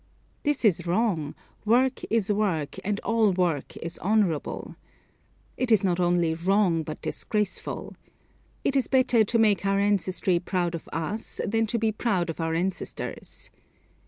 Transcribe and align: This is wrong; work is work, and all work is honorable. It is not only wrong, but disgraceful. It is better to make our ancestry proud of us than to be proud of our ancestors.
This 0.41 0.65
is 0.65 0.87
wrong; 0.87 1.35
work 1.63 2.01
is 2.09 2.33
work, 2.33 2.77
and 2.83 2.99
all 3.01 3.31
work 3.33 3.77
is 3.77 3.99
honorable. 3.99 4.75
It 5.57 5.71
is 5.71 5.83
not 5.83 5.99
only 5.99 6.33
wrong, 6.33 6.81
but 6.81 7.03
disgraceful. 7.03 7.95
It 8.63 8.75
is 8.75 8.87
better 8.87 9.23
to 9.23 9.37
make 9.37 9.63
our 9.63 9.79
ancestry 9.79 10.39
proud 10.39 10.73
of 10.73 10.89
us 10.91 11.39
than 11.45 11.67
to 11.67 11.77
be 11.77 11.91
proud 11.91 12.31
of 12.31 12.41
our 12.41 12.55
ancestors. 12.55 13.51